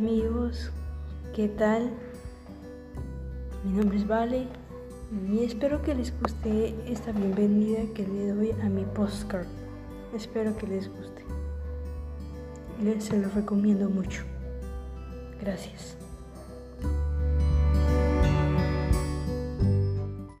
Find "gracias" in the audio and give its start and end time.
15.38-15.98